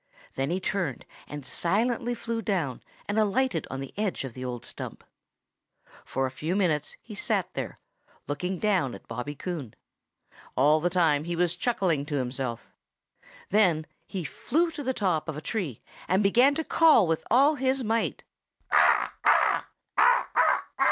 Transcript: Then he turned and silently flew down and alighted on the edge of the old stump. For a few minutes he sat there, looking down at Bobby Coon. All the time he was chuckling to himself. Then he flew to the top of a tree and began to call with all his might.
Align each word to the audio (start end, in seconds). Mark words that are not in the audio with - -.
Then 0.33 0.49
he 0.49 0.59
turned 0.59 1.05
and 1.27 1.45
silently 1.45 2.15
flew 2.15 2.41
down 2.41 2.81
and 3.07 3.19
alighted 3.19 3.67
on 3.69 3.81
the 3.81 3.93
edge 3.95 4.23
of 4.23 4.33
the 4.33 4.43
old 4.43 4.65
stump. 4.65 5.03
For 6.03 6.25
a 6.25 6.31
few 6.31 6.55
minutes 6.55 6.97
he 7.03 7.13
sat 7.13 7.53
there, 7.53 7.77
looking 8.27 8.57
down 8.57 8.95
at 8.95 9.07
Bobby 9.07 9.35
Coon. 9.35 9.75
All 10.57 10.79
the 10.79 10.89
time 10.89 11.25
he 11.25 11.35
was 11.35 11.55
chuckling 11.55 12.07
to 12.07 12.15
himself. 12.15 12.71
Then 13.51 13.85
he 14.07 14.23
flew 14.23 14.71
to 14.71 14.81
the 14.81 14.95
top 14.95 15.29
of 15.29 15.37
a 15.37 15.39
tree 15.39 15.83
and 16.07 16.23
began 16.23 16.55
to 16.55 16.63
call 16.63 17.05
with 17.05 17.23
all 17.29 17.53
his 17.53 17.83
might. 17.83 18.23